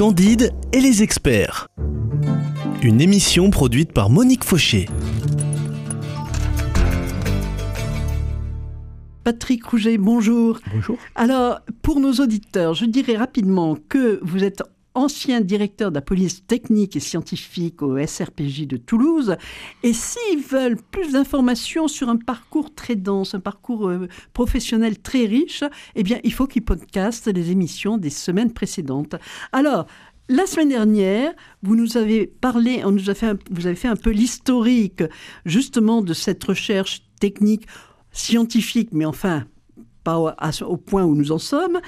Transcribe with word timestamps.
Candide 0.00 0.54
et 0.72 0.80
les 0.80 1.02
experts. 1.02 1.68
Une 2.80 3.02
émission 3.02 3.50
produite 3.50 3.92
par 3.92 4.08
Monique 4.08 4.44
Fauché. 4.44 4.86
Patrick 9.24 9.62
Rouget, 9.62 9.98
bonjour. 9.98 10.58
Bonjour. 10.72 10.96
Alors, 11.16 11.60
pour 11.82 12.00
nos 12.00 12.14
auditeurs, 12.14 12.72
je 12.72 12.86
dirais 12.86 13.18
rapidement 13.18 13.76
que 13.90 14.20
vous 14.22 14.42
êtes 14.42 14.62
ancien 14.94 15.40
directeur 15.40 15.90
de 15.90 15.96
la 15.96 16.00
police 16.02 16.46
technique 16.46 16.96
et 16.96 17.00
scientifique 17.00 17.82
au 17.82 17.98
SRPJ 18.04 18.66
de 18.66 18.76
Toulouse. 18.76 19.36
Et 19.82 19.92
s'ils 19.92 20.40
veulent 20.40 20.78
plus 20.90 21.12
d'informations 21.12 21.88
sur 21.88 22.08
un 22.08 22.16
parcours 22.16 22.74
très 22.74 22.96
dense, 22.96 23.34
un 23.34 23.40
parcours 23.40 23.88
euh, 23.88 24.08
professionnel 24.32 24.98
très 24.98 25.26
riche, 25.26 25.64
eh 25.94 26.02
bien, 26.02 26.18
il 26.24 26.32
faut 26.32 26.46
qu'ils 26.46 26.64
podcastent 26.64 27.32
les 27.32 27.50
émissions 27.50 27.98
des 27.98 28.10
semaines 28.10 28.52
précédentes. 28.52 29.14
Alors, 29.52 29.86
la 30.28 30.46
semaine 30.46 30.68
dernière, 30.68 31.32
vous 31.62 31.74
nous 31.74 31.96
avez 31.96 32.26
parlé, 32.26 32.82
on 32.84 32.96
a 32.96 33.14
fait 33.14 33.36
vous 33.50 33.66
avez 33.66 33.74
fait 33.74 33.88
un 33.88 33.96
peu 33.96 34.10
l'historique 34.10 35.02
justement 35.44 36.02
de 36.02 36.14
cette 36.14 36.44
recherche 36.44 37.02
technique, 37.18 37.66
scientifique, 38.12 38.90
mais 38.92 39.04
enfin 39.04 39.44
pas 40.04 40.18
au, 40.18 40.76
point 40.76 41.04
où 41.04 41.14
nous 41.14 41.32
en 41.32 41.38
sommes. 41.38 41.80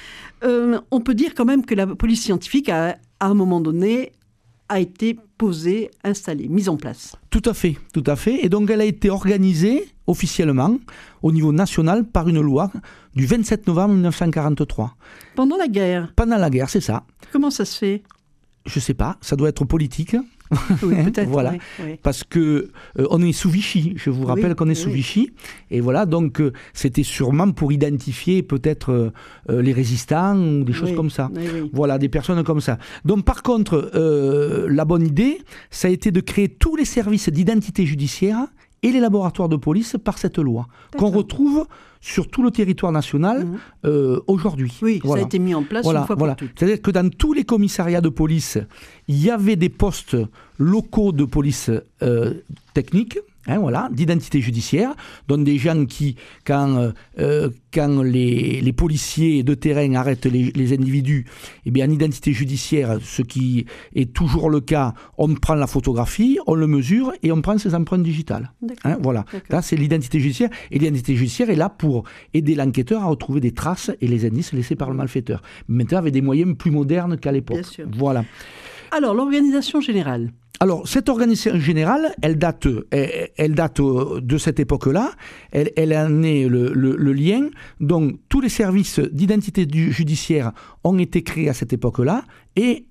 Euh, 0.45 0.81
on 0.91 1.01
peut 1.01 1.15
dire 1.15 1.35
quand 1.35 1.45
même 1.45 1.65
que 1.65 1.75
la 1.75 1.87
police 1.87 2.23
scientifique, 2.23 2.69
a, 2.69 2.97
à 3.21 3.27
un 3.27 3.35
moment 3.35 3.61
donné, 3.61 4.13
a 4.69 4.81
été 4.81 5.19
posée, 5.37 5.91
installée, 6.03 6.49
mise 6.49 6.69
en 6.69 6.77
place. 6.77 7.17
Tout 7.31 7.43
à 7.45 7.53
fait, 7.53 7.77
tout 7.93 8.05
à 8.07 8.17
fait. 8.17 8.45
Et 8.45 8.49
donc 8.49 8.71
elle 8.71 8.81
a 8.81 8.85
été 8.85 9.11
organisée 9.11 9.89
officiellement 10.07 10.79
au 11.23 11.33
niveau 11.33 11.53
national 11.53 12.05
par 12.05 12.29
une 12.29 12.41
loi 12.41 12.71
du 13.15 13.27
27 13.27 13.67
novembre 13.67 13.95
1943. 13.95 14.97
Pendant 15.35 15.57
la 15.57 15.69
guerre 15.69 16.13
Pendant 16.17 16.39
la 16.39 16.49
guerre, 16.49 16.71
c'est 16.71 16.81
ça. 16.81 17.05
Comment 17.33 17.51
ça 17.51 17.65
se 17.65 17.77
fait? 17.77 18.03
Je 18.65 18.79
sais 18.79 18.95
pas, 18.95 19.19
ça 19.21 19.37
doit 19.37 19.49
être 19.49 19.65
politique. 19.65 20.17
Oui, 20.83 20.95
peut-être. 21.05 21.29
voilà. 21.29 21.55
Parce 22.03 22.25
que 22.25 22.71
euh, 22.99 23.07
on 23.11 23.23
est 23.23 23.33
sous 23.33 23.51
Vichy. 23.51 23.95
Je 23.97 24.11
vous 24.11 24.27
rappelle 24.27 24.55
qu'on 24.55 24.69
est 24.69 24.75
sous 24.75 24.91
Vichy. 24.91 25.31
Et 25.71 25.81
voilà, 25.81 26.07
donc 26.07 26.41
euh, 26.41 26.53
c'était 26.73 27.03
sûrement 27.03 27.51
pour 27.53 27.73
identifier 27.73 28.43
peut-être 28.43 29.13
euh, 29.51 29.63
les 29.63 29.73
résistants 29.73 30.39
ou 30.39 30.65
des 30.65 30.73
choses 30.73 30.95
comme 30.95 31.11
ça. 31.11 31.31
Voilà, 31.73 31.99
des 31.99 32.09
personnes 32.09 32.43
comme 32.45 32.61
ça. 32.61 32.79
Donc 33.05 33.25
par 33.25 33.43
contre, 33.43 33.91
la 34.69 34.85
bonne 34.85 35.07
idée, 35.07 35.39
ça 35.71 35.89
a 35.89 35.91
été 35.91 36.11
de 36.11 36.21
créer 36.21 36.49
tous 36.49 36.77
les 36.77 36.85
services 36.85 37.29
d'identité 37.29 37.87
judiciaire 37.87 38.47
et 38.83 38.93
les 38.93 39.01
laboratoires 39.01 39.49
de 39.49 39.57
police 39.57 39.97
par 40.03 40.19
cette 40.19 40.39
loi 40.39 40.67
qu'on 40.97 41.11
retrouve 41.11 41.67
sur 42.01 42.29
tout 42.29 42.43
le 42.43 42.51
territoire 42.51 42.91
national 42.91 43.45
mhm. 43.45 43.59
euh, 43.85 44.21
aujourd'hui. 44.27 44.77
Oui, 44.83 45.01
ça 45.05 45.15
a 45.15 45.21
été 45.21 45.39
mis 45.39 45.55
en 45.55 45.63
place 45.63 45.87
une 45.87 46.05
fois 46.05 46.17
pour 46.17 46.37
toutes. 46.37 46.51
C'est-à-dire 46.57 46.83
que 46.83 46.91
dans 46.91 47.09
tous 47.09 47.33
les 47.33 47.45
commissariats 47.45 48.01
de 48.01 48.09
police, 48.09 48.59
il 49.09 49.23
y 49.23 49.31
avait 49.31 49.57
des 49.57 49.69
postes 49.69 50.17
locaux 50.59 51.13
de 51.13 51.25
police 51.25 51.71
euh, 52.03 52.35
technique, 52.75 53.19
Hein, 53.49 53.59
voilà, 53.59 53.89
d'identité 53.93 54.41
judiciaire, 54.41 54.95
donc 55.27 55.43
des 55.43 55.59
gens 55.59 55.85
qui, 55.85 56.15
quand, 56.45 56.77
euh, 56.77 56.93
euh, 57.19 57.51
quand 57.75 58.01
les, 58.03 58.61
les, 58.61 58.73
policiers 58.73 59.43
de 59.43 59.55
terrain 59.55 59.95
arrêtent 59.95 60.27
les, 60.27 60.53
les, 60.53 60.73
individus, 60.73 61.27
eh 61.67 61.73
bien, 61.73 61.89
en 61.89 61.91
identité 61.91 62.33
judiciaire, 62.33 62.99
ce 63.03 63.23
qui 63.23 63.67
est 63.97 64.13
toujours 64.13 64.49
le 64.49 64.61
cas, 64.61 64.95
on 65.19 65.35
prend 65.35 65.57
la 65.57 65.67
photographie, 65.67 66.39
on 66.47 66.55
le 66.55 66.69
mesure 66.69 67.13
et 67.25 67.33
on 67.33 67.43
prend 67.43 67.59
ses 67.59 67.75
empreintes 67.75 68.05
digitales. 68.05 68.53
Hein, 68.85 68.99
voilà, 69.03 69.25
là 69.51 69.61
c'est 69.61 69.77
l'identité 69.77 70.21
judiciaire, 70.21 70.51
et 70.71 70.79
l'identité 70.79 71.17
judiciaire 71.17 71.51
est 71.51 71.57
là 71.57 71.69
pour 71.69 72.05
aider 72.35 72.55
l'enquêteur 72.55 73.03
à 73.03 73.07
retrouver 73.07 73.41
des 73.41 73.53
traces 73.53 73.91
et 74.01 74.07
les 74.07 74.25
indices 74.25 74.53
laissés 74.53 74.77
par 74.77 74.89
le 74.89 74.95
malfaiteur. 74.95 75.43
Maintenant, 75.67 75.99
avec 75.99 76.13
des 76.13 76.23
moyens 76.23 76.57
plus 76.57 76.71
modernes 76.71 77.19
qu'à 77.19 77.33
l'époque. 77.33 77.81
Voilà. 77.93 78.25
Alors, 78.93 79.15
l'organisation 79.15 79.81
générale 79.81 80.33
alors, 80.61 80.87
cette 80.87 81.09
organisation 81.09 81.59
générale, 81.59 82.15
elle 82.23 82.39
date, 82.39 82.69
elle, 82.93 83.55
date 83.57 83.81
euh, 83.81 84.21
de 84.21 84.39
cette 84.39 84.61
époque-là. 84.61 85.11
Elle, 85.51 85.93
en 85.93 86.23
est 86.23 86.47
le, 86.47 87.13
lien. 87.13 87.49
Donc, 87.81 88.21
tous 88.29 88.41
les 88.41 88.49
services 88.49 89.01
d'identité 89.01 89.67
judiciaire 89.69 90.53
ont 90.85 90.97
été 91.01 91.25
créés 91.25 91.49
à 91.49 91.53
cette 91.53 91.73
époque-là 91.73 92.23
et 92.55 92.87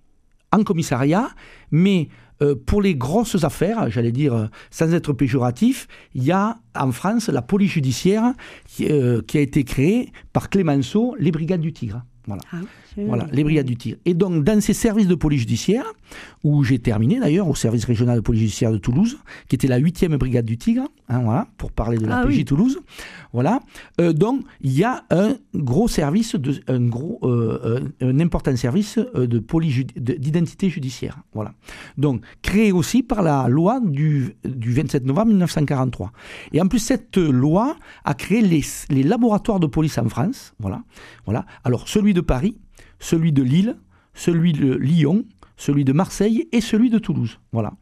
en 0.51 0.63
commissariat. 0.63 1.29
Mais 1.71 2.09
euh, 2.41 2.55
pour 2.55 2.81
les 2.81 2.95
grosses 2.95 3.41
affaires, 3.45 3.89
j'allais 3.89 4.11
dire 4.11 4.49
sans 4.69 4.93
être 4.93 5.13
péjoratif, 5.13 5.87
il 6.13 6.25
y 6.25 6.33
a 6.33 6.57
en 6.77 6.91
France 6.91 7.29
la 7.29 7.41
police 7.41 7.71
judiciaire 7.71 8.33
qui, 8.67 8.91
euh, 8.91 9.21
qui 9.21 9.37
a 9.37 9.41
été 9.41 9.63
créée 9.63 10.11
par 10.33 10.49
Clémenceau, 10.49 11.15
les 11.19 11.31
brigades 11.31 11.61
du 11.61 11.71
Tigre. 11.71 12.03
Voilà. 12.31 12.43
Ah 12.53 12.57
voilà, 12.97 13.27
les 13.31 13.43
brigades 13.43 13.65
du 13.65 13.77
tir. 13.77 13.95
Et 14.05 14.13
donc, 14.13 14.43
dans 14.43 14.59
ces 14.59 14.73
services 14.73 15.07
de 15.07 15.15
police 15.15 15.41
judiciaire, 15.41 15.85
où 16.43 16.63
j'ai 16.63 16.79
terminé 16.79 17.19
d'ailleurs, 17.19 17.47
au 17.47 17.55
service 17.55 17.85
régional 17.85 18.17
de 18.17 18.21
police 18.21 18.41
judiciaire 18.41 18.71
de 18.71 18.77
Toulouse, 18.77 19.17
qui 19.47 19.55
était 19.55 19.67
la 19.67 19.79
8e 19.79 20.17
brigade 20.17 20.45
du 20.45 20.57
Tigre, 20.57 20.87
hein, 21.07 21.21
voilà, 21.23 21.47
pour 21.57 21.71
parler 21.71 21.97
de 21.97 22.05
la 22.05 22.19
ah 22.19 22.25
PJ 22.25 22.43
Toulouse. 22.45 22.79
Voilà. 23.33 23.61
Euh, 23.99 24.13
donc, 24.13 24.43
il 24.61 24.73
y 24.73 24.83
a 24.83 25.03
un 25.09 25.35
gros 25.55 25.87
service, 25.87 26.35
de, 26.35 26.59
un, 26.67 26.87
gros, 26.87 27.19
euh, 27.23 27.79
un 28.01 28.19
important 28.19 28.55
service 28.55 28.97
euh, 29.15 29.27
de 29.27 29.39
police 29.39 29.85
d'identité 29.95 30.69
judiciaire. 30.69 31.17
Voilà. 31.33 31.53
Donc, 31.97 32.23
créé 32.41 32.71
aussi 32.71 33.03
par 33.03 33.21
la 33.21 33.47
loi 33.47 33.79
du, 33.81 34.35
du 34.43 34.73
27 34.73 35.05
novembre 35.05 35.27
1943. 35.27 36.11
Et 36.53 36.61
en 36.61 36.67
plus, 36.67 36.79
cette 36.79 37.17
loi 37.17 37.77
a 38.03 38.13
créé 38.13 38.41
les, 38.41 38.61
les 38.89 39.03
laboratoires 39.03 39.59
de 39.59 39.67
police 39.67 39.97
en 39.97 40.09
France. 40.09 40.53
Voilà. 40.59 40.81
voilà. 41.25 41.45
Alors, 41.63 41.87
celui 41.87 42.13
de 42.13 42.20
Paris, 42.21 42.57
celui 42.99 43.31
de 43.31 43.43
Lille, 43.43 43.77
celui 44.13 44.53
de 44.53 44.75
Lyon, 44.75 45.25
celui 45.57 45.85
de 45.85 45.93
Marseille 45.93 46.47
et 46.51 46.61
celui 46.61 46.89
de 46.89 46.99
Toulouse. 46.99 47.39
Voilà. 47.51 47.73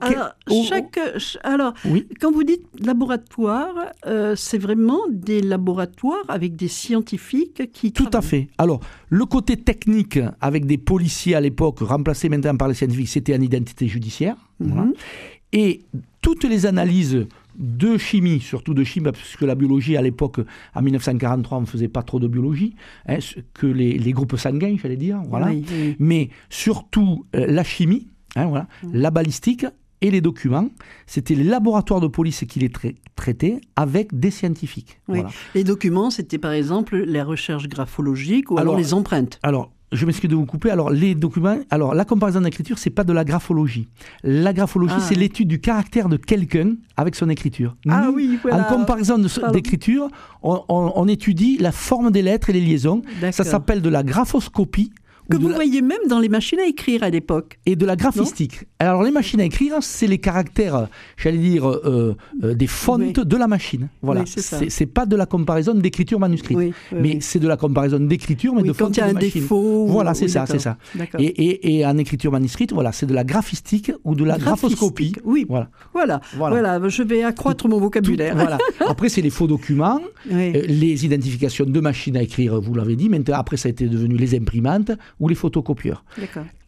Alors, 0.00 0.32
chaque, 0.68 0.98
alors 1.44 1.72
quand 2.20 2.32
vous 2.32 2.42
dites 2.42 2.66
laboratoire, 2.80 3.74
euh, 4.06 4.34
c'est 4.36 4.58
vraiment 4.58 4.98
des 5.10 5.40
laboratoires 5.40 6.24
avec 6.28 6.56
des 6.56 6.68
scientifiques 6.68 7.70
qui. 7.72 7.92
Tout 7.92 8.10
à 8.12 8.20
fait. 8.20 8.48
Alors, 8.58 8.80
le 9.08 9.24
côté 9.26 9.56
technique 9.56 10.18
avec 10.40 10.66
des 10.66 10.78
policiers 10.78 11.36
à 11.36 11.40
l'époque, 11.40 11.78
remplacé 11.80 12.28
maintenant 12.28 12.56
par 12.56 12.68
les 12.68 12.74
scientifiques, 12.74 13.08
c'était 13.08 13.36
en 13.36 13.40
identité 13.40 13.86
judiciaire. 13.86 14.36
Mhm. 14.58 14.92
Et 15.52 15.82
toutes 16.20 16.44
les 16.44 16.66
analyses 16.66 17.26
de 17.58 17.96
chimie, 17.98 18.40
surtout 18.40 18.74
de 18.74 18.84
chimie, 18.84 19.04
parce 19.04 19.36
que 19.36 19.44
la 19.44 19.54
biologie, 19.54 19.96
à 19.96 20.02
l'époque, 20.02 20.40
en 20.74 20.82
1943, 20.82 21.58
on 21.58 21.60
ne 21.62 21.66
faisait 21.66 21.88
pas 21.88 22.02
trop 22.02 22.20
de 22.20 22.28
biologie, 22.28 22.74
hein, 23.06 23.18
que 23.54 23.66
les, 23.66 24.12
groupes 24.12 24.36
sanguins, 24.36 24.76
j'allais 24.80 24.96
dire, 24.96 25.20
voilà. 25.28 25.50
Mais 25.98 26.30
surtout 26.50 27.26
euh, 27.34 27.46
la 27.46 27.64
chimie, 27.64 28.08
hein, 28.34 28.46
voilà, 28.46 28.66
mm. 28.82 28.90
la 28.94 29.10
balistique 29.10 29.66
et 30.02 30.10
les 30.10 30.20
documents, 30.20 30.68
c'était 31.06 31.34
les 31.34 31.44
laboratoires 31.44 32.00
de 32.00 32.06
police 32.06 32.44
qui 32.46 32.58
les 32.58 32.70
traitaient 33.16 33.60
avec 33.76 34.18
des 34.18 34.30
scientifiques. 34.30 35.00
Les 35.54 35.64
documents, 35.64 36.10
c'était 36.10 36.38
par 36.38 36.52
exemple 36.52 36.96
les 36.96 37.22
recherches 37.22 37.68
graphologiques 37.68 38.50
ou 38.50 38.58
alors, 38.58 38.76
les 38.76 38.92
empreintes. 38.92 39.38
Alors, 39.42 39.72
je 39.92 40.04
m'excuse 40.04 40.28
de 40.28 40.34
vous 40.34 40.46
couper. 40.46 40.70
Alors, 40.70 40.90
les 40.90 41.14
documents, 41.14 41.58
alors 41.70 41.94
la 41.94 42.04
comparaison 42.04 42.40
d'écriture, 42.40 42.78
c'est 42.78 42.90
pas 42.90 43.04
de 43.04 43.12
la 43.12 43.24
graphologie. 43.24 43.88
La 44.22 44.52
graphologie, 44.52 44.94
ah. 44.96 45.00
c'est 45.00 45.14
l'étude 45.14 45.48
du 45.48 45.60
caractère 45.60 46.08
de 46.08 46.16
quelqu'un 46.16 46.74
avec 46.96 47.14
son 47.14 47.28
écriture. 47.28 47.76
ah 47.88 48.10
oui, 48.12 48.38
voilà. 48.42 48.68
En 48.68 48.76
comparaison 48.76 49.18
d'écriture, 49.52 50.08
on, 50.42 50.62
on, 50.68 51.08
étudie 51.08 51.58
la 51.58 51.72
forme 51.72 52.10
des 52.10 52.22
lettres 52.22 52.50
et 52.50 52.52
les 52.52 52.60
liaisons. 52.60 53.02
Ça 53.30 53.44
s'appelle 53.44 53.82
de 53.82 53.88
la 53.88 54.02
graphoscopie 54.02 54.92
que 55.30 55.36
vous 55.36 55.48
voyez 55.48 55.82
même 55.82 56.06
dans 56.08 56.18
les 56.18 56.28
machines 56.28 56.58
à 56.58 56.66
écrire 56.66 57.02
à 57.02 57.10
l'époque. 57.10 57.58
Et 57.66 57.76
de 57.76 57.86
la 57.86 57.96
graphistique. 57.96 58.64
Alors 58.78 59.02
les 59.02 59.10
machines 59.10 59.40
à 59.40 59.44
écrire, 59.44 59.74
c'est 59.80 60.06
les 60.06 60.18
caractères, 60.18 60.88
j'allais 61.16 61.38
dire, 61.38 61.68
euh, 61.68 62.16
euh, 62.42 62.54
des 62.54 62.66
fontes 62.66 63.20
de 63.20 63.36
la 63.36 63.46
machine. 63.46 63.88
Voilà. 64.02 64.24
c'est 64.26 64.86
pas 64.86 65.06
de 65.06 65.16
la 65.16 65.26
comparaison 65.26 65.74
d'écriture 65.74 66.20
manuscrite, 66.20 66.58
mais 66.92 67.18
c'est 67.20 67.38
de 67.38 67.48
la 67.48 67.56
comparaison 67.56 67.98
d'écriture, 67.98 68.54
mais 68.54 68.62
de 68.62 68.72
fonte 68.72 68.94
de 68.94 69.00
machine. 69.00 69.18
Défaut, 69.18 69.86
voilà, 69.86 70.14
c'est 70.14 70.28
ça, 70.28 70.46
c'est 70.46 70.58
ça. 70.58 70.76
Et, 71.18 71.24
et, 71.24 71.78
et, 71.78 71.86
en 71.86 71.96
écriture 71.98 72.32
manuscrite, 72.32 72.72
voilà, 72.72 72.92
c'est 72.92 73.06
de 73.06 73.14
la 73.14 73.24
graphistique 73.24 73.92
ou 74.04 74.14
de 74.14 74.24
la 74.24 74.38
graphoscopie. 74.38 75.14
Oui. 75.24 75.46
Voilà. 75.48 75.68
Voilà. 75.92 76.20
voilà. 76.36 76.88
Je 76.88 77.02
vais 77.02 77.22
accroître 77.22 77.68
mon 77.68 77.78
vocabulaire. 77.78 78.34
voilà. 78.34 78.58
Après, 78.88 79.08
c'est 79.08 79.22
les 79.22 79.30
faux 79.30 79.46
documents, 79.46 80.00
euh, 80.30 80.62
les 80.66 81.04
identifications 81.04 81.64
de 81.64 81.80
machines 81.80 82.16
à 82.16 82.22
écrire, 82.22 82.60
vous 82.60 82.74
l'avez 82.74 82.96
dit. 82.96 83.08
Maintenant, 83.08 83.36
après, 83.36 83.56
ça 83.56 83.68
a 83.68 83.70
été 83.70 83.86
devenu 83.86 84.16
les 84.16 84.34
imprimantes 84.34 84.92
ou 85.20 85.28
les 85.28 85.34
photocopieurs. 85.34 86.04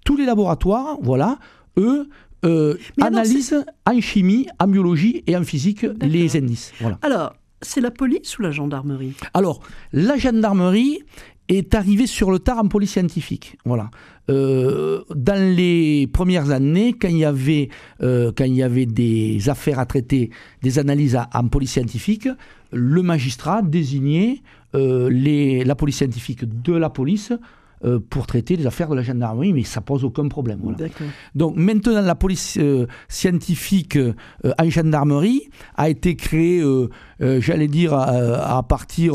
Tous 0.04 0.16
les 0.16 0.24
laboratoires, 0.24 0.96
voilà, 1.02 1.38
eux, 1.76 2.08
euh, 2.44 2.76
analysent 3.00 3.64
en 3.84 4.00
chimie, 4.00 4.46
en 4.58 4.68
biologie 4.68 5.22
et 5.26 5.36
en 5.36 5.42
physique 5.42 5.84
les 6.00 6.36
indices. 6.36 6.72
Voilà. 6.80 6.98
Alors, 7.02 7.34
c'est 7.62 7.80
la 7.80 7.90
police 7.90 8.38
ou 8.38 8.42
la 8.42 8.52
gendarmerie? 8.52 9.14
Alors, 9.34 9.60
la 9.92 10.16
gendarmerie 10.16 11.00
est 11.48 11.74
arrivée 11.74 12.06
sur 12.06 12.30
le 12.30 12.38
tard 12.38 12.58
en 12.58 12.68
police 12.68 12.92
scientifique. 12.92 13.56
Voilà. 13.64 13.90
Euh, 14.30 15.02
dans 15.14 15.56
les 15.56 16.06
premières 16.06 16.50
années, 16.50 16.92
quand 16.92 17.08
il 17.08 17.18
y 17.18 17.24
avait, 17.24 17.70
euh, 18.02 18.30
quand 18.36 18.44
il 18.44 18.54
y 18.54 18.62
avait 18.62 18.86
des 18.86 19.48
affaires 19.48 19.78
à 19.78 19.86
traiter, 19.86 20.30
des 20.62 20.78
analyses 20.78 21.18
en 21.34 21.48
police 21.48 21.72
scientifique, 21.72 22.28
le 22.70 23.02
magistrat 23.02 23.62
désignait 23.62 24.42
les, 24.74 25.64
la 25.64 25.74
police 25.74 25.96
scientifique 25.96 26.44
de 26.62 26.74
la 26.74 26.90
police 26.90 27.32
euh, 27.84 27.98
pour 28.10 28.26
traiter 28.26 28.56
les 28.56 28.66
affaires 28.66 28.88
de 28.88 28.94
la 28.96 29.02
gendarmerie, 29.02 29.52
mais 29.52 29.62
ça 29.64 29.80
pose 29.80 30.04
aucun 30.04 30.28
problème. 30.28 30.60
Voilà. 30.62 30.78
Donc 31.34 31.56
maintenant, 31.56 32.00
la 32.00 32.14
police 32.14 32.56
euh, 32.58 32.86
scientifique 33.08 33.96
euh, 33.96 34.12
en 34.58 34.68
gendarmerie 34.70 35.42
a 35.76 35.88
été 35.88 36.16
créée, 36.16 36.60
euh, 36.60 36.88
j'allais 37.40 37.68
dire, 37.68 37.94
à, 37.94 38.58
à 38.58 38.62
partir 38.62 39.14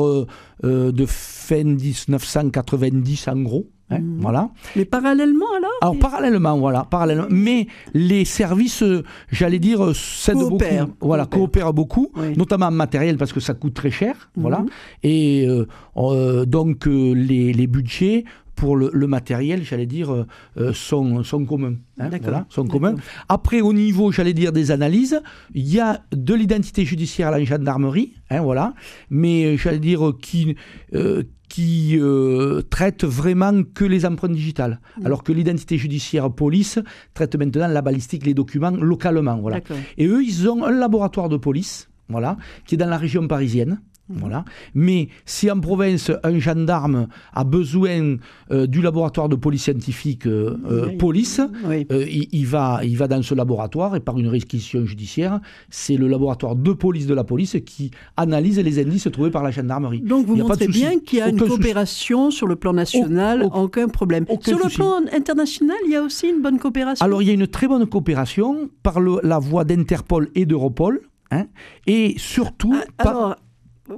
de 0.64 1.06
fin 1.08 1.64
1990 1.64 3.28
en 3.28 3.42
gros. 3.42 3.68
hein, 3.90 4.00
Mhm. 4.00 4.20
Voilà. 4.22 4.50
Mais 4.76 4.86
parallèlement 4.86 5.46
alors 5.58 5.72
Alors 5.82 6.00
parallèlement, 6.00 6.58
voilà, 6.58 6.84
parallèlement. 6.90 7.28
Mais 7.30 7.68
les 7.94 8.26
services, 8.26 8.84
j'allais 9.32 9.60
dire, 9.60 9.94
s'aident 9.96 10.38
Coopèrent, 10.50 10.88
beaucoup. 10.88 11.08
Voilà, 11.08 11.26
coopèrent. 11.26 11.74
beaucoup, 11.74 12.10
Oui. 12.16 12.34
notamment 12.38 12.68
en 12.68 12.72
matériel 12.72 13.18
parce 13.18 13.34
que 13.34 13.40
ça 13.40 13.54
coûte 13.54 13.74
très 13.74 13.92
cher. 13.92 14.32
Voilà. 14.36 14.60
Mhm. 14.60 14.70
Et 15.04 15.46
euh, 15.48 15.68
euh, 15.98 16.46
donc 16.46 16.88
euh, 16.88 17.14
les, 17.14 17.54
les 17.54 17.68
budgets 17.68 18.24
pour 18.64 18.78
le, 18.78 18.90
le 18.94 19.08
matériel, 19.08 19.60
j'allais 19.70 19.86
dire, 19.86 20.10
euh, 20.14 20.26
euh, 20.56 20.72
sont, 20.72 21.22
sont 21.32 21.44
communs. 21.44 21.76
hein, 22.00 22.10
voilà, 22.22 22.46
sont 22.48 22.66
communs. 22.66 22.96
Après, 23.28 23.60
au 23.60 23.74
niveau, 23.74 24.14
j'allais 24.16 24.32
dire, 24.34 24.54
des 24.54 24.72
analyses, 24.72 25.20
il 25.54 25.68
y 25.68 25.82
a 25.82 26.02
de 26.14 26.34
l'identité 26.34 26.86
judiciaire 26.86 27.28
à 27.28 27.32
la 27.32 27.44
gendarmerie, 27.44 28.14
hein, 28.30 28.42
voilà, 28.42 28.74
mais 29.10 29.36
euh, 29.44 29.58
j'allais 29.58 29.80
dire 29.80 30.08
euh, 30.08 30.18
qui, 30.18 30.56
euh, 30.94 31.24
qui 31.50 32.00
euh, 32.00 32.62
traite 32.76 33.04
vraiment 33.04 33.64
que 33.78 33.84
les 33.84 34.06
empreintes 34.06 34.32
digitales, 34.32 34.80
alors 35.04 35.24
que 35.24 35.34
l'identité 35.34 35.78
judiciaire 35.78 36.32
police 36.32 36.80
traite 37.14 37.36
maintenant 37.36 37.68
la 37.68 37.82
balistique, 37.82 38.26
les 38.26 38.34
documents 38.34 38.72
localement, 38.72 39.38
voilà. 39.42 39.58
Et 39.98 40.08
eux, 40.08 40.24
ils 40.24 40.48
ont 40.48 40.64
un 40.64 40.72
laboratoire 40.72 41.28
de 41.28 41.36
police, 41.36 41.90
voilà, 42.08 42.38
qui 42.66 42.76
est 42.76 42.78
dans 42.78 42.90
la 42.90 42.98
région 42.98 43.28
parisienne. 43.28 43.82
Mhm. 44.10 44.20
Voilà. 44.20 44.44
Mais 44.76 45.08
si 45.26 45.50
en 45.50 45.60
province, 45.62 46.12
un 46.24 46.38
gendarme 46.38 47.08
a 47.34 47.44
besoin 47.46 48.18
euh, 48.52 48.68
du 48.68 48.82
laboratoire 48.82 49.30
de 49.30 49.36
police 49.38 49.64
scientifique 49.64 50.28
euh, 50.28 50.58
euh, 50.70 50.88
Oui. 50.90 50.98
police, 50.98 51.40
Oui. 51.66 51.88
il, 51.90 52.28
il 52.34 52.46
va, 52.46 52.82
il 52.84 52.98
va 52.98 53.08
dans 53.08 53.22
ce 53.22 53.34
laboratoire 53.34 53.96
et 53.96 54.02
par 54.02 54.20
une 54.20 54.28
réquisition 54.28 54.86
judiciaire, 54.86 55.40
c'est 55.70 55.96
le 55.96 56.10
laboratoire 56.10 56.58
de 56.58 56.74
police 56.74 57.08
de 57.08 57.14
la 57.14 57.24
police 57.24 57.56
qui 57.66 57.92
analyse 58.18 58.60
les 58.60 58.82
indices 58.82 59.08
trouvés 59.12 59.32
par 59.32 59.42
la 59.42 59.52
gendarmerie. 59.52 60.02
Donc 60.02 60.26
vous 60.26 60.36
montrez 60.36 60.68
bien 60.68 61.00
qu'il 61.00 61.20
y 61.20 61.22
a 61.22 61.30
une 61.30 61.36
Aucun 61.36 61.46
souci. 61.46 61.58
coopération 61.58 62.30
sur 62.30 62.48
le 62.48 62.58
plan 62.58 62.74
national, 62.74 63.44
Au- 63.44 63.48
au- 63.58 63.64
aucun 63.64 63.88
problème. 63.88 64.26
aucun 64.28 64.52
sur 64.52 64.60
le 64.62 64.70
plan 64.70 64.96
international, 65.16 65.78
il 65.86 65.92
y 65.94 65.96
a 65.96 66.02
aussi 66.04 66.28
une 66.28 66.42
bonne 66.42 66.60
coopération. 66.60 67.06
Alors 67.06 67.22
il 67.22 67.28
y 67.30 67.32
a 67.32 67.34
une 67.34 67.48
très 67.48 67.68
bonne 67.70 67.86
coopération 67.88 68.70
par 68.84 69.00
le- 69.00 69.22
la 69.24 69.40
voie 69.40 69.64
d'Interpol 69.64 70.30
et 70.36 70.46
d'Europol, 70.46 71.02
hein, 71.32 71.46
et 71.88 72.16
surtout 72.18 72.76
Ah, 72.98 73.04
par- 73.04 73.36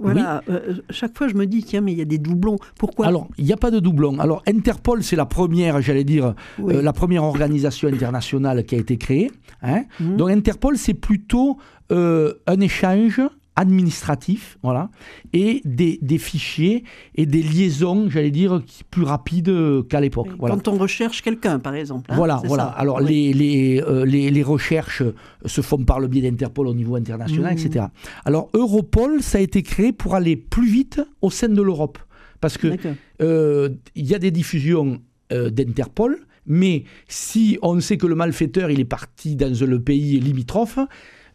voilà, 0.01 0.43
euh, 0.49 0.75
chaque 0.89 1.17
fois 1.17 1.27
je 1.27 1.35
me 1.35 1.45
dis, 1.45 1.63
tiens, 1.63 1.81
mais 1.81 1.91
il 1.91 1.97
y 1.97 2.01
a 2.01 2.05
des 2.05 2.17
doublons. 2.17 2.57
Pourquoi? 2.77 3.07
Alors, 3.07 3.27
il 3.37 3.45
n'y 3.45 3.53
a 3.53 3.57
pas 3.57 3.71
de 3.71 3.79
doublon. 3.79 4.19
Alors, 4.19 4.43
Interpol, 4.47 5.03
c'est 5.03 5.15
la 5.15 5.25
première, 5.25 5.81
j'allais 5.81 6.03
dire, 6.03 6.33
Oui. 6.59 6.75
euh, 6.75 6.81
la 6.81 6.93
première 6.93 7.23
organisation 7.23 7.87
internationale 7.89 8.63
qui 8.65 8.75
a 8.75 8.77
été 8.79 8.97
créée. 8.97 9.31
hein. 9.61 9.83
Mhm. 9.99 10.17
Donc, 10.17 10.29
Interpol, 10.29 10.77
c'est 10.77 10.93
plutôt 10.93 11.57
euh, 11.91 12.33
un 12.47 12.59
échange 12.59 13.21
administratif, 13.55 14.57
voilà, 14.63 14.89
et 15.33 15.61
des, 15.65 15.99
des 16.01 16.17
fichiers 16.17 16.83
et 17.15 17.25
des 17.25 17.41
liaisons, 17.41 18.09
j'allais 18.09 18.31
dire, 18.31 18.61
plus 18.91 19.03
rapides 19.03 19.49
euh, 19.49 19.83
qu'à 19.83 20.01
l'époque. 20.01 20.27
Oui, 20.31 20.35
Voilà. 20.39 20.55
Quand 20.55 20.67
on 20.67 20.77
recherche 20.77 21.21
quelqu'un, 21.21 21.59
par 21.59 21.73
exemple. 21.75 22.11
hein, 22.11 22.15
Voilà, 22.15 22.41
voilà. 22.45 22.63
ça. 22.65 22.69
Alors 22.71 22.99
Oui. 23.01 23.07
les, 23.09 23.33
les, 23.33 23.81
euh, 23.81 24.05
les, 24.05 24.29
les 24.29 24.43
recherches 24.43 25.03
se 25.45 25.61
font 25.61 25.83
par 25.83 25.99
le 25.99 26.07
biais 26.07 26.21
d'Interpol 26.29 26.67
au 26.67 26.73
niveau 26.73 26.95
international, 26.95 27.53
Mmh. 27.55 27.57
etc. 27.57 27.85
Alors 28.25 28.49
Europol, 28.53 29.21
ça 29.21 29.37
a 29.37 29.41
été 29.41 29.63
créé 29.63 29.91
pour 29.93 30.15
aller 30.15 30.35
plus 30.35 30.67
vite 30.69 31.01
au 31.21 31.29
sein 31.29 31.49
de 31.49 31.61
l'Europe. 31.61 31.97
Parce 32.41 32.57
que 32.57 32.75
euh, 33.21 33.69
il 33.95 34.05
y 34.05 34.13
a 34.13 34.19
des 34.19 34.31
diffusions 34.31 34.99
euh, 35.31 35.49
d'Interpol, 35.49 36.19
mais 36.45 36.83
si 37.07 37.57
on 37.63 37.79
sait 37.79 37.97
que 37.97 38.05
le 38.05 38.13
malfaiteur 38.15 38.69
il 38.69 38.79
est 38.79 38.85
parti 38.85 39.35
dans 39.35 39.51
le 39.65 39.79
pays 39.81 40.19
limitrophe, 40.19 40.77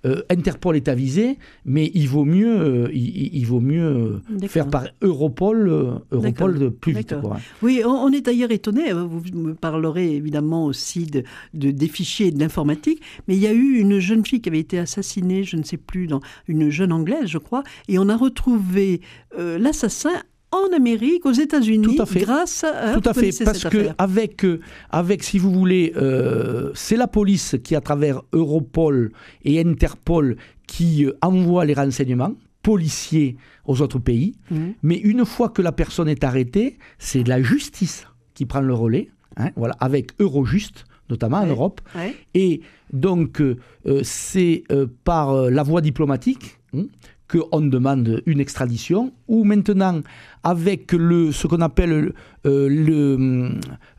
euh, 0.06 0.22
Interpol 0.30 0.76
est 0.76 0.88
avisé, 0.88 1.38
mais 1.64 1.90
il 1.94 2.08
vaut 2.08 2.24
mieux, 2.24 2.60
euh, 2.60 2.88
il, 2.92 3.44
vaut 3.46 3.60
mieux 3.60 3.82
euh, 3.82 4.48
faire 4.48 4.68
par 4.68 4.88
Europol, 5.02 5.68
euh, 5.68 5.92
Europol 6.10 6.58
de 6.58 6.68
plus 6.68 6.92
vite. 6.94 7.14
Quoi. 7.20 7.38
Oui, 7.62 7.82
on, 7.84 7.90
on 7.90 8.10
est 8.12 8.20
d'ailleurs 8.22 8.50
étonné. 8.50 8.92
euh, 8.92 9.04
Vous 9.04 9.22
me 9.34 9.54
parlerez 9.54 10.14
évidemment 10.16 10.64
aussi 10.66 11.04
de, 11.06 11.22
de- 11.54 11.70
des 11.70 11.88
fichiers 11.88 12.28
et 12.28 12.30
de 12.30 12.38
l'informatique, 12.40 13.00
mais 13.28 13.36
il 13.36 13.40
y 13.42 13.46
a 13.46 13.52
eu 13.52 13.78
une 13.78 13.98
jeune 13.98 14.24
fille 14.24 14.40
qui 14.40 14.48
avait 14.48 14.58
été 14.60 14.78
assassinée, 14.78 15.44
je 15.44 15.56
ne 15.56 15.62
sais 15.62 15.76
plus, 15.76 16.06
dans 16.06 16.20
une 16.48 16.70
jeune 16.70 16.92
anglaise, 16.92 17.26
je 17.26 17.38
crois, 17.38 17.62
et 17.88 17.98
on 17.98 18.08
a 18.08 18.16
retrouvé 18.16 19.00
l'assassin 19.36 20.10
en 20.52 20.74
Amérique, 20.74 21.26
aux 21.26 21.32
États-Unis, 21.32 21.96
grâce 22.16 22.64
à. 22.64 22.98
Tout 22.98 23.08
à 23.08 23.14
fait, 23.14 23.30
parce 23.44 23.64
que 23.64 23.88
avec, 23.98 24.44
euh, 24.44 24.60
avec, 24.90 25.22
si 25.22 25.38
vous 25.38 25.52
voulez, 25.52 25.92
euh, 25.96 26.70
c'est 26.74 26.96
la 26.96 27.06
police 27.06 27.56
qui, 27.62 27.76
à 27.76 27.80
travers 27.80 28.22
Europol 28.32 29.12
et 29.44 29.60
Interpol, 29.60 30.36
qui 30.66 31.04
euh, 31.04 31.12
envoie 31.22 31.64
les 31.64 31.74
renseignements 31.74 32.34
policiers 32.62 33.36
aux 33.64 33.80
autres 33.80 33.98
pays. 33.98 34.34
Mhm. 34.50 34.74
Mais 34.82 34.96
une 34.96 35.24
fois 35.24 35.48
que 35.48 35.62
la 35.62 35.72
personne 35.72 36.08
est 36.08 36.24
arrêtée, 36.24 36.78
c'est 36.98 37.26
la 37.26 37.42
justice 37.42 38.06
qui 38.34 38.46
prend 38.46 38.60
le 38.60 38.74
relais, 38.74 39.10
hein, 39.36 39.50
voilà, 39.56 39.74
avec 39.80 40.12
Eurojust, 40.20 40.84
notamment 41.08 41.38
en. 41.38 41.46
Europe. 41.46 41.80
Ouais. 41.94 42.14
Et 42.34 42.60
donc, 42.92 43.40
euh, 43.40 43.56
c'est 44.02 44.64
euh, 44.70 44.86
par 45.04 45.50
la 45.50 45.62
voie 45.62 45.80
diplomatique 45.80 46.58
hein, 46.74 46.84
qu'on 47.30 47.60
demande 47.60 48.22
une 48.26 48.40
extradition, 48.40 49.12
ou 49.28 49.44
maintenant, 49.44 50.00
avec 50.42 50.92
le, 50.92 51.32
ce 51.32 51.46
qu'on 51.46 51.60
appelle 51.60 52.12
euh, 52.46 52.68
le, 52.68 53.50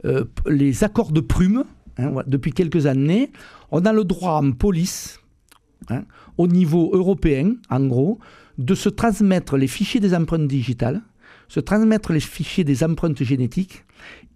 euh, 0.06 0.26
les 0.48 0.84
accords 0.84 1.12
de 1.12 1.22
Prume, 1.22 1.64
hein, 1.98 2.10
voilà, 2.10 2.28
depuis 2.30 2.52
quelques 2.52 2.86
années, 2.86 3.32
on 3.72 3.86
a 3.86 3.94
le 3.94 4.04
droit 4.04 4.34
en 4.34 4.52
police, 4.52 5.20
hein, 5.90 6.04
au 6.38 6.48
niveau 6.48 6.92
européen, 6.94 7.56
en 7.70 7.86
gros, 7.86 8.20
de 8.58 8.76
se 8.76 8.90
transmettre 8.90 9.58
les 9.58 9.68
fichiers 9.68 10.00
des 10.00 10.14
empreintes 10.14 10.48
digitales, 10.48 11.02
se 11.48 11.60
transmettre 11.60 12.14
les 12.14 12.20
fichiers 12.20 12.64
des 12.64 12.84
empreintes 12.84 13.24
génétiques 13.24 13.84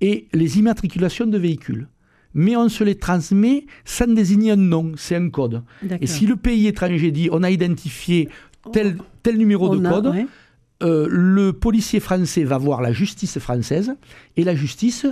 et 0.01 0.27
les 0.33 0.59
immatriculations 0.59 1.27
de 1.27 1.38
véhicules. 1.38 1.88
Mais 2.33 2.57
on 2.57 2.68
se 2.68 2.83
les 2.83 2.95
transmet 2.95 3.65
sans 3.86 4.13
désigner 4.13 4.51
un 4.51 4.57
nom, 4.57 4.92
c'est 4.97 5.15
un 5.15 5.30
code. 5.30 5.63
Et 6.01 6.07
si 6.07 6.25
le 6.25 6.36
pays 6.36 6.68
étranger 6.68 7.12
dit 7.12 7.30
on 7.31 7.44
a 7.44 7.50
identifié 7.50 8.27
tel, 8.71 8.97
tel 9.23 9.38
numéro 9.38 9.75
de 9.75 9.85
a- 9.85 9.89
code, 9.89 10.07
ouais. 10.07 10.25
euh, 10.83 11.07
le 11.09 11.53
policier 11.53 12.00
français 12.00 12.44
va 12.44 12.57
voir 12.57 12.81
la 12.81 12.91
justice 12.94 13.39
française 13.39 13.95
et 14.38 14.44
la 14.44 14.56
justice, 14.56 15.06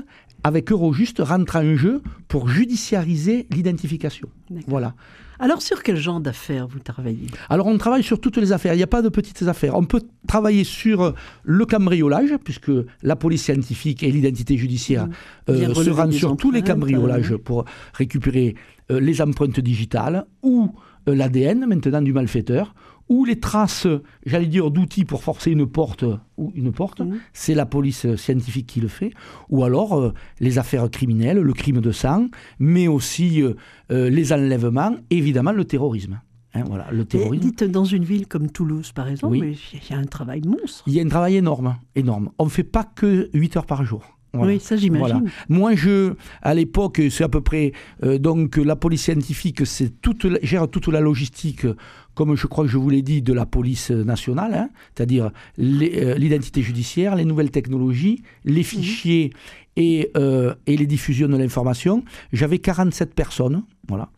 avec 0.43 0.71
Eurojust, 0.71 1.19
rentre 1.19 1.55
en 1.55 1.75
jeu 1.75 2.01
pour 2.27 2.49
judiciariser 2.49 3.47
l'identification. 3.49 4.27
Voilà. 4.67 4.93
Alors, 5.39 5.61
sur 5.61 5.83
quel 5.83 5.97
genre 5.97 6.19
d'affaires 6.19 6.67
vous 6.67 6.79
travaillez? 6.79 7.27
Alors 7.49 7.67
on 7.67 7.77
travaille 7.77 8.03
sur 8.03 8.19
toutes 8.21 8.37
les 8.37 8.51
affaires, 8.51 8.73
il 8.73 8.77
n'y 8.77 8.83
a 8.83 8.87
pas 8.87 9.01
de 9.01 9.09
petites 9.09 9.41
affaires. 9.43 9.75
On 9.75 9.83
peut 9.83 10.01
travailler 10.27 10.63
sur 10.63 11.01
euh, 11.01 11.11
le 11.43 11.65
cambriolage, 11.65 12.37
puisque 12.43 12.71
la 13.01 13.15
police 13.15 13.43
scientifique 13.43 14.03
et 14.03 14.11
l'identité 14.11 14.57
judiciaire 14.57 15.07
euh, 15.49 15.57
Bien 15.59 15.73
se 15.73 15.89
rendent 15.89 16.13
sur 16.13 16.37
tous 16.37 16.51
les 16.51 16.61
cambriolages 16.61 17.33
euh, 17.33 17.37
pour 17.37 17.65
récupérer 17.93 18.55
euh, 18.91 18.99
les 18.99 19.21
empreintes 19.21 19.59
digitales 19.59 20.25
ou 20.43 20.71
euh, 21.09 21.15
l'ADN 21.15 21.65
maintenant 21.67 22.01
du 22.01 22.13
malfaiteur, 22.13 22.73
ou 23.09 23.25
les 23.25 23.39
traces, 23.39 23.87
j'allais 24.25 24.45
dire, 24.47 24.71
d'outils 24.71 25.05
pour 25.05 25.23
forcer 25.23 25.51
une 25.51 25.67
porte 25.67 26.05
ou 26.37 26.51
une 26.55 26.71
porte, 26.71 27.01
Mhm. 27.01 27.19
c'est 27.33 27.53
la 27.53 27.65
police 27.65 28.15
scientifique 28.15 28.67
qui 28.67 28.81
le 28.81 28.87
fait, 28.87 29.11
ou 29.49 29.63
alors 29.63 29.99
euh, 29.99 30.13
les 30.39 30.57
affaires 30.57 30.89
criminelles, 30.89 31.39
le 31.39 31.53
crime 31.53 31.81
de 31.81 31.91
sang, 31.91 32.27
mais 32.59 32.87
aussi 32.87 33.41
euh, 33.41 33.53
euh, 33.91 34.09
les 34.09 34.31
enlèvements, 34.33 34.95
évidemment 35.09 35.51
le 35.51 35.65
terrorisme. 35.65 36.19
Hein, 36.55 36.63
voilà, 36.67 36.87
le 36.91 37.05
Et 37.15 37.37
dites, 37.39 37.63
dans 37.63 37.83
une 37.85 38.03
ville 38.03 38.27
comme 38.27 38.49
Toulouse, 38.51 38.91
par 38.91 39.07
exemple, 39.07 39.37
Oui. 39.37 39.59
il 39.73 39.79
y 39.89 39.93
a 39.93 39.99
un 39.99 40.05
travail 40.05 40.41
monstre. 40.45 40.83
Il 40.85 40.93
y 40.93 40.99
a 40.99 41.03
un 41.03 41.07
travail 41.09 41.35
énorme, 41.37 41.77
énorme. 41.95 42.29
On 42.37 42.45
ne 42.45 42.49
fait 42.49 42.63
pas 42.63 42.83
que 42.83 43.29
8 43.33 43.57
heures 43.57 43.65
par 43.65 43.83
jour. 43.83 44.03
Voilà. 44.33 44.53
Oui, 44.53 44.59
ça 44.59 44.75
j'imagine. 44.75 45.19
Voilà. 45.19 45.31
Moi, 45.47 45.75
je, 45.75 46.13
à 46.41 46.55
l'époque, 46.55 46.99
c'est 47.11 47.23
à 47.23 47.29
peu 47.29 47.41
près 47.41 47.71
euh, 48.03 48.17
donc 48.17 48.57
la 48.57 48.75
police 48.75 49.03
scientifique, 49.03 49.65
c'est 49.65 50.01
toute 50.01 50.25
gère 50.41 50.67
toute 50.67 50.87
la 50.87 51.01
logistique, 51.01 51.67
comme 52.15 52.35
je 52.35 52.47
crois 52.47 52.65
que 52.65 52.71
je 52.71 52.77
vous 52.77 52.89
l'ai 52.89 53.03
dit, 53.03 53.21
de 53.21 53.31
la 53.31 53.45
police 53.45 53.91
nationale, 53.91 54.53
hein, 54.55 54.69
c'est-à-dire 54.95 55.25
euh, 55.59 56.15
l'identité 56.17 56.63
judiciaire, 56.63 57.15
les 57.15 57.25
nouvelles 57.25 57.51
technologies, 57.51 58.23
les 58.43 58.63
fichiers 58.63 59.33
et, 59.75 60.09
euh, 60.17 60.55
et 60.65 60.77
les 60.77 60.87
diffusions 60.87 61.27
de 61.27 61.37
l'information. 61.37 62.03
J'avais 62.31 62.57
47 62.57 63.13
personnes, 63.13 63.63
voilà, 63.87 64.09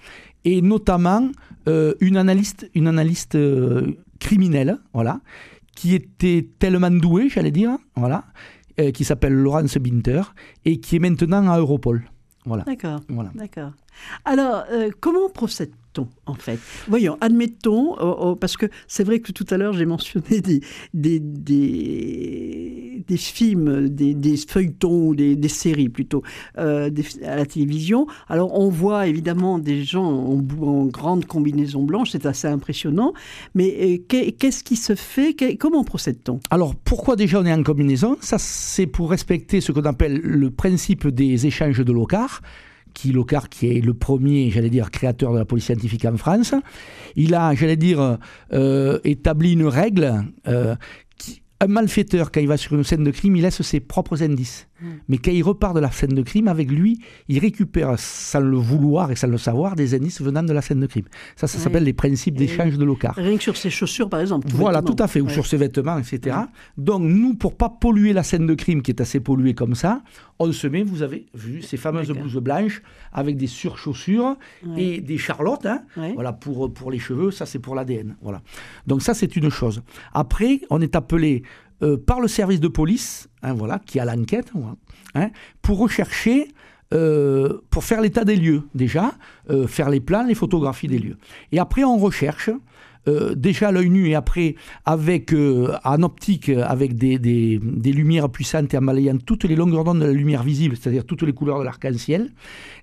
et 0.45 0.62
notamment 0.62 1.29
une 2.00 2.15
analyste, 2.15 2.69
une 2.75 2.88
analyste 2.88 3.38
criminelle, 4.19 4.77
voilà, 4.93 5.19
qui 5.75 5.93
était 5.93 6.48
tellement 6.57 6.91
douée, 6.91 7.27
j'allais 7.27 7.51
dire, 7.51 7.77
voilà, 7.95 8.24
euh, 8.79 8.91
qui 8.91 9.03
s'appelle 9.03 9.34
Laurence 9.34 9.77
Binter 9.77 10.22
et 10.65 10.79
qui 10.79 10.98
est 10.98 11.00
maintenant 11.00 11.48
à 11.50 11.58
Europol. 11.60 12.03
Voilà. 12.46 12.63
D'accord, 12.63 13.00
voilà. 13.10 13.32
d'accord. 13.34 13.72
Alors, 14.25 14.65
euh, 14.72 14.89
comment 15.00 15.29
procède 15.29 15.72
en 16.25 16.33
fait. 16.33 16.59
Voyons, 16.87 17.17
admettons, 17.21 17.95
oh, 17.99 18.15
oh, 18.19 18.35
parce 18.35 18.57
que 18.57 18.67
c'est 18.87 19.03
vrai 19.03 19.19
que 19.19 19.31
tout 19.31 19.45
à 19.49 19.57
l'heure 19.57 19.73
j'ai 19.73 19.85
mentionné 19.85 20.41
des, 20.41 20.61
des, 20.93 21.19
des, 21.19 23.17
films, 23.17 23.89
des, 23.89 24.37
feuilletons 24.37 25.07
ou 25.07 25.15
des, 25.15 25.47
séries 25.47 25.89
plutôt 25.89 26.23
euh, 26.57 26.89
à 27.23 27.35
la 27.35 27.45
télévision. 27.45 28.07
Alors 28.27 28.57
on 28.59 28.69
voit 28.69 29.07
évidemment 29.07 29.59
des 29.59 29.83
gens 29.83 30.05
en, 30.05 30.85
grande 30.85 31.25
combinaison 31.25 31.83
blanche, 31.83 32.09
c'est 32.11 32.25
assez 32.25 32.47
impressionnant, 32.47 33.13
mais 33.53 33.99
euh, 34.11 34.31
qu'est-ce 34.37 34.63
qui 34.63 34.75
se 34.75 34.95
fait? 34.95 35.35
Comment 35.59 35.83
procède-t-on? 35.83 36.39
Alors 36.49 36.75
pourquoi 36.75 37.15
déjà 37.15 37.39
on 37.39 37.45
est 37.45 37.53
en 37.53 37.63
combinaison? 37.63 38.17
Ça 38.21 38.37
c'est 38.39 38.87
pour 38.87 39.09
respecter 39.09 39.61
ce 39.61 39.71
qu'on 39.71 39.83
appelle 39.83 40.19
le 40.19 40.49
principe 40.51 41.07
des 41.07 41.45
échanges 41.45 41.83
de 41.83 41.91
locar 41.91 42.41
qui 42.95 43.67
est 43.67 43.81
le 43.81 43.93
premier, 43.93 44.49
j'allais 44.49 44.69
dire, 44.69 44.89
créateur 44.89 45.33
de 45.33 45.37
la 45.37 45.45
police 45.45 45.65
scientifique 45.65 46.05
en 46.05 46.17
France, 46.17 46.55
il 47.15 47.35
a, 47.35 47.53
j'allais 47.53 47.75
dire, 47.75 48.17
euh, 48.53 48.99
établi 49.03 49.53
une 49.53 49.67
règle 49.67 50.25
euh, 50.47 50.75
un 51.61 51.67
malfaiteur, 51.67 52.31
quand 52.31 52.41
il 52.41 52.47
va 52.47 52.57
sur 52.57 52.73
une 52.73 52.83
scène 52.83 53.03
de 53.03 53.11
crime, 53.11 53.35
il 53.35 53.41
laisse 53.41 53.61
ses 53.61 53.79
propres 53.79 54.21
indices. 54.23 54.67
Mm. 54.82 54.88
Mais 55.08 55.17
quand 55.17 55.32
il 55.32 55.44
repart 55.44 55.75
de 55.75 55.79
la 55.79 55.91
scène 55.91 56.13
de 56.13 56.22
crime, 56.22 56.48
avec 56.48 56.70
lui, 56.70 57.00
il 57.27 57.39
récupère, 57.39 57.98
sans 57.98 58.39
le 58.39 58.58
vouloir 58.58 59.12
et 59.12 59.15
sans 59.15 59.27
le 59.27 59.38
savoir, 59.38 59.75
des 59.75 59.94
indices 59.94 60.22
venant 60.22 60.44
de 60.44 60.53
la 60.53 60.62
scène 60.62 60.79
de 60.79 60.88
crime. 60.88 61.05
Ça, 61.36 61.48
ça 61.48 61.58
s'appelle 61.58 61.84
les 61.84 61.94
principes 61.94 62.36
d'échange 62.36 62.77
de 62.77 62.86
locar. 62.86 63.15
Rien 63.15 63.38
que 63.38 63.44
sur 63.44 63.58
ses 63.58 63.70
chaussures, 63.70 64.10
par 64.10 64.20
exemple. 64.20 64.48
Voilà, 64.51 64.82
tout 64.82 64.96
à 65.00 65.08
fait, 65.08 65.22
ou 65.22 65.29
sur 65.29 65.46
ses 65.46 65.58
vêtements, 65.58 65.98
etc. 65.98 66.38
Donc, 66.77 67.01
nous, 67.03 67.36
pour 67.36 67.55
pas 67.55 67.70
polluer 67.70 68.13
la 68.13 68.24
scène 68.24 68.48
de 68.48 68.53
crime, 68.53 68.82
qui 68.82 68.91
est 68.91 69.01
assez 69.01 69.20
polluée 69.20 69.53
comme 69.53 69.75
ça, 69.75 70.01
on 70.39 70.51
se 70.51 70.67
met, 70.67 70.84
vous 70.84 71.01
avez 71.01 71.27
vu, 71.34 71.62
ces 71.62 71.77
fameuses 71.77 72.12
blouses 72.12 72.36
blanches 72.38 72.82
avec 73.13 73.38
des 73.38 73.48
surchaussures 73.48 74.36
et 74.77 75.00
des 75.00 75.17
charlottes. 75.17 75.65
Hein. 75.65 75.84
Voilà, 76.15 76.34
pour, 76.34 76.74
pour 76.74 76.91
les 76.91 77.00
cheveux, 77.00 77.32
ça, 77.32 77.46
c'est 77.46 77.60
pour 77.60 77.75
l'ADN. 77.75 78.15
Voilà. 78.22 78.41
Donc, 78.88 79.01
ça, 79.01 79.13
c'est 79.13 79.36
une 79.36 79.50
chose. 79.50 79.82
Après, 80.13 80.62
on 80.70 80.82
est 80.82 80.96
appelé 80.96 81.44
euh, 81.84 81.98
par 81.98 82.22
le 82.22 82.27
service 82.27 82.60
de 82.60 82.67
police, 82.67 83.27
hein, 83.44 83.53
voilà, 83.53 83.79
qui 83.79 84.00
a 84.00 84.05
l'enquête, 84.05 84.51
hein, 85.15 85.29
pour 85.62 85.79
rechercher, 85.79 86.48
euh, 86.94 87.62
pour 87.70 87.84
faire 87.84 88.00
l'état 88.01 88.24
des 88.24 88.36
lieux 88.36 88.63
déjà, 88.75 89.13
euh, 89.50 89.67
faire 89.67 89.89
les 89.89 90.00
plans, 90.00 90.24
les 90.24 90.36
photographies 90.36 90.88
des 90.88 91.00
lieux. 91.00 91.17
Et 91.51 91.60
après, 91.60 91.84
on 91.84 91.98
recherche 91.98 92.50
euh, 93.07 93.35
déjà 93.35 93.69
à 93.69 93.71
l'œil 93.71 93.89
nu 93.89 94.09
et 94.09 94.15
après 94.15 94.55
avec 94.85 95.33
euh, 95.33 95.74
en 95.83 96.01
optique 96.03 96.50
avec 96.50 96.95
des, 96.95 97.19
des, 97.19 97.59
des, 97.62 97.91
lumières 97.91 98.29
puissantes 98.29 98.74
et 98.74 98.77
en 98.77 98.81
balayant 98.81 99.17
toutes 99.17 99.43
les 99.43 99.55
longueurs 99.55 99.83
d'onde 99.83 100.00
de 100.00 100.05
la 100.05 100.13
lumière 100.13 100.43
visible, 100.43 100.75
c'est-à-dire 100.79 101.05
toutes 101.05 101.24
les 101.24 101.33
couleurs 101.33 101.59
de 101.59 101.63
l'arc-en-ciel, 101.63 102.31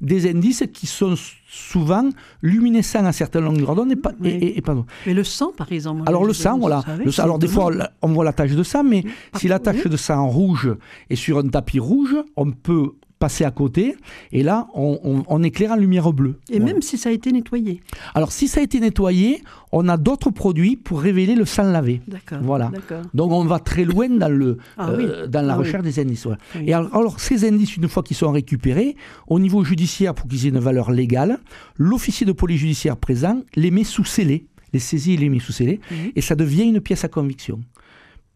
des 0.01 0.31
indices 0.31 0.65
qui 0.73 0.87
sont 0.87 1.15
souvent 1.49 2.09
luminescents 2.41 3.05
à 3.05 3.13
certaines 3.13 3.45
longueurs 3.45 3.75
d'onde 3.75 3.93
et 3.93 3.97
pas, 3.97 4.13
et, 4.25 4.59
et, 4.59 4.63
Mais 5.07 5.15
le 5.15 5.25
sang, 5.25 5.53
par 5.57 5.71
exemple. 5.71 6.03
Alors 6.07 6.25
le 6.25 6.33
sang, 6.33 6.59
voilà. 6.59 6.83
le 7.05 7.11
sang, 7.11 7.25
alors 7.25 7.39
des 7.39 7.49
fois, 7.49 7.71
on 8.01 8.09
voit 8.09 8.25
la 8.25 8.33
tache 8.33 8.53
de 8.53 8.63
sang, 8.63 8.85
mais 8.85 9.05
si 9.37 9.49
la 9.49 9.59
tache 9.59 9.87
de 9.87 9.97
sang 9.97 10.27
rouge 10.29 10.73
est 11.11 11.17
sur 11.17 11.39
un 11.39 11.49
tapis 11.49 11.79
rouge, 11.79 12.17
on 12.37 12.51
peut 12.53 12.93
passer 13.23 13.45
à 13.45 13.53
côté, 13.53 13.95
et 14.33 14.43
là, 14.43 14.67
on, 14.75 15.43
éclaire 15.45 15.71
en 15.71 15.77
lumière 15.77 16.13
bleue. 16.13 16.41
Et 16.51 16.59
même 16.59 16.83
si 16.83 16.99
ça 16.99 17.11
a 17.11 17.13
été 17.13 17.31
nettoyé 17.31 17.81
Alors, 18.17 18.33
si 18.33 18.49
ça 18.49 18.59
a 18.59 18.65
été 18.65 18.81
nettoyé, 18.81 19.45
on 19.71 19.89
a 19.89 19.97
d'autres 19.97 20.31
produits 20.31 20.75
pour 20.75 21.01
révéler 21.01 21.37
le 21.37 21.45
sang 21.45 21.63
lavé. 21.63 22.01
D'accord. 22.09 22.41
Voilà. 22.43 22.73
Donc, 23.15 23.31
on 23.31 23.45
va 23.45 23.61
très 23.61 23.85
loin 23.85 24.09
dans, 24.09 24.29
le, 24.29 24.59
ah 24.77 24.91
euh, 24.91 25.29
dans 25.29 25.47
la 25.47 25.55
ah 25.55 25.57
recherche 25.57 25.85
des 25.85 26.01
indices. 26.01 26.27
Et 26.67 26.75
alors, 26.75 27.21
ces 27.21 27.47
indices, 27.47 27.77
une 27.77 27.89
fois 27.89 28.03
qu'ils 28.03 28.17
sont 28.17 28.33
récupérés, 28.33 28.97
au 29.29 29.39
niveau 29.39 29.63
judiciaire, 29.63 30.17
pour 30.17 30.27
qu'ils 30.27 30.47
aient 30.47 30.51
une 30.51 30.59
valeur 30.59 30.91
légale, 30.91 31.39
l'officier 31.77 32.27
de 32.27 32.33
police 32.33 32.59
judiciaire 32.59 32.97
présent 32.97 33.41
les 33.55 33.71
met 33.71 33.85
sous 33.85 34.05
scellé, 34.05 34.47
les 34.73 34.81
saisit 34.81 35.15
et 35.15 35.17
les 35.17 35.29
met 35.29 35.39
sous 35.39 35.53
scellé, 35.53 35.79
et 36.17 36.21
ça 36.21 36.35
devient 36.35 36.65
une 36.65 36.81
pièce 36.81 37.05
à 37.05 37.09
conviction. 37.09 37.61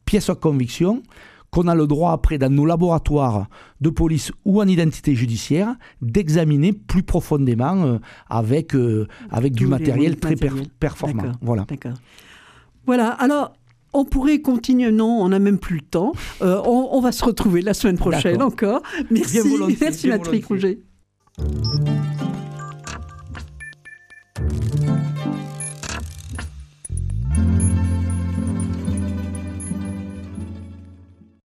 Pièce 0.05 0.31
à 0.31 0.37
conviction, 0.37 1.03
qu'on 1.57 1.69
a 1.69 1.75
le 1.75 1.87
droit 1.87 2.13
après 2.13 2.37
dans 2.37 2.53
nos 2.53 2.67
laboratoires 2.67 3.47
de 3.81 3.89
police 3.89 4.31
ou 4.45 4.61
en 4.61 4.69
identité 4.69 5.15
judiciaire 5.15 5.75
d'examiner 6.03 6.75
plus 6.75 7.03
profondément 7.03 7.83
euh, 7.83 7.99
avec, 8.29 8.75
euh, 8.75 9.09
avec 9.31 9.55
du 9.55 9.67
matériel 9.67 10.19
très 10.19 10.35
performant. 10.79 11.33
Voilà. 11.41 11.65
Voilà, 12.85 13.09
alors 13.09 13.55
on 13.95 14.05
pourrait 14.05 14.41
continuer, 14.43 14.93
non, 14.93 15.23
on 15.23 15.31
n'a 15.31 15.39
même 15.39 15.59
plus 15.59 15.77
le 15.77 15.83
temps. 15.83 16.13
Euh, 16.43 16.61
on, 16.67 17.01
va 17.01 17.11
se 17.11 17.25
retrouver 17.25 17.63
la 17.63 17.73
semaine 17.73 17.97
prochaine 17.97 18.43
encore. 18.43 18.83
Merci, 19.11 19.41
merci 19.81 20.09
Patrick 20.09 20.45
Rouget. 20.45 20.81